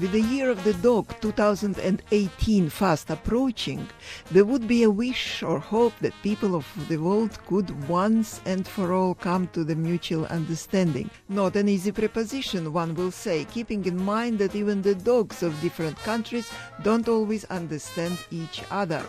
[0.00, 3.86] With the year of the dog 2018 fast approaching,
[4.30, 8.66] there would be a wish or hope that people of the world could once and
[8.66, 11.10] for all come to the mutual understanding.
[11.28, 15.60] Not an easy preposition, one will say, keeping in mind that even the dogs of
[15.60, 16.50] different countries
[16.82, 19.04] don't always understand each other.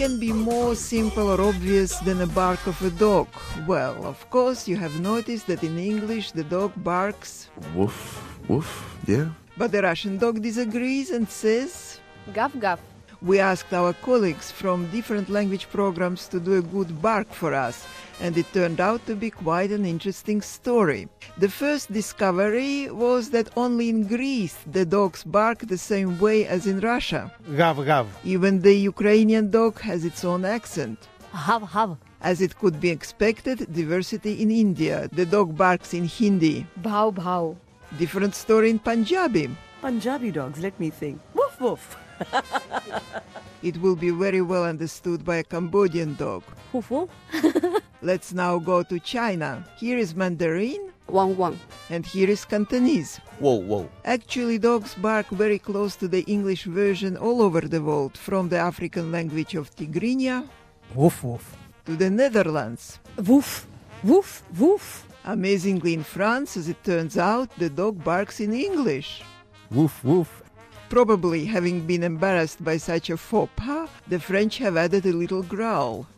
[0.00, 3.28] Can be more simple or obvious than a bark of a dog?
[3.68, 9.28] Well, of course, you have noticed that in English the dog barks, Woof, woof, yeah.
[9.58, 12.00] but the Russian dog disagrees and says,
[12.32, 12.80] Gaff gaff.
[13.22, 17.86] We asked our colleagues from different language programs to do a good bark for us,
[18.18, 21.06] and it turned out to be quite an interesting story.
[21.36, 26.66] The first discovery was that only in Greece the dogs bark the same way as
[26.66, 27.30] in Russia.
[27.58, 28.06] Gav gav.
[28.24, 30.98] Even the Ukrainian dog has its own accent.
[31.32, 31.98] Hav hav.
[32.22, 35.08] As it could be expected, diversity in India.
[35.12, 36.66] The dog barks in Hindi.
[36.82, 37.56] Bhav bhav.
[37.98, 39.50] Different story in Punjabi.
[39.82, 41.20] Punjabi dogs, let me think.
[41.60, 41.96] Woof woof.
[43.62, 46.42] It will be very well understood by a Cambodian dog.
[46.72, 47.10] Hoof woof.
[48.00, 49.62] Let's now go to China.
[49.76, 51.58] Here is Mandarin Wang wang.
[51.90, 53.20] and here is Cantonese.
[53.38, 53.90] Whoa, whoa.
[54.06, 58.56] Actually, dogs bark very close to the English version all over the world, from the
[58.56, 60.48] African language of Tigrinya
[60.94, 61.56] Woof woof.
[61.84, 62.98] to the Netherlands.
[63.18, 63.66] Woof.
[64.02, 65.06] Woof woof.
[65.26, 69.20] Amazingly, in France, as it turns out, the dog barks in English.
[69.70, 70.39] Woof woof.
[70.90, 75.44] Probably having been embarrassed by such a faux pas, the French have added a little
[75.44, 76.08] growl.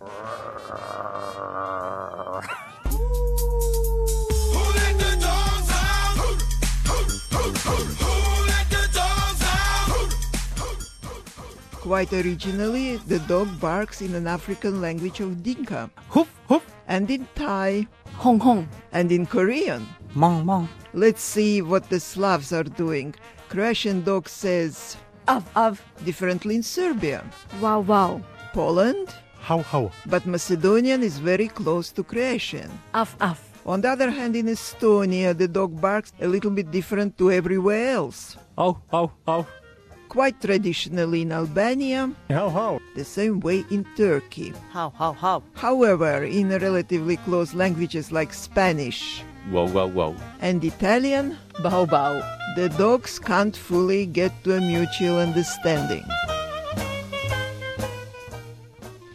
[11.82, 16.62] Quite originally, the dog barks in an African language of Dinka, Hoof hoof.
[16.86, 17.86] and in Thai,
[18.18, 18.68] Hong hong.
[18.92, 19.86] and in Korean.
[20.14, 20.68] Mong mong.
[20.94, 23.14] Let's see what the Slavs are doing.
[23.52, 24.96] Croatian dog says
[25.28, 25.80] Av av.
[26.04, 27.22] differently in Serbia.
[27.60, 28.20] Wow wow.
[28.54, 29.08] Poland,
[29.40, 29.90] How how.
[30.06, 32.70] but Macedonian is very close to Croatian.
[32.94, 33.38] Af af.
[33.64, 37.90] On the other hand, in Estonia, the dog barks a little bit different to everywhere
[37.94, 38.36] else.
[38.58, 39.46] How how how.
[40.08, 42.78] Quite traditionally in Albania, How how.
[42.96, 44.52] the same way in Turkey.
[44.72, 45.42] How how how.
[45.54, 50.14] However, in relatively close languages like Spanish Wow, wow, wow.
[50.40, 52.20] and Italian, Bao bao.
[52.54, 56.04] The dogs can't fully get to a mutual understanding.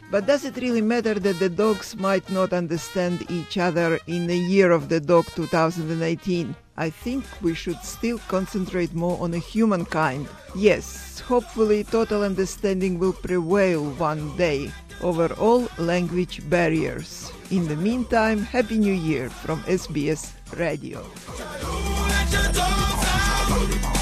[0.09, 4.38] But does it really matter that the dogs might not understand each other in the
[4.38, 6.56] year of the dog 2018?
[6.78, 10.28] I think we should still concentrate more on humankind.
[10.56, 14.72] Yes, hopefully total understanding will prevail one day
[15.02, 17.31] over all language barriers.
[17.52, 21.06] In the meantime, Happy New Year from SBS Radio.
[23.47, 23.97] Can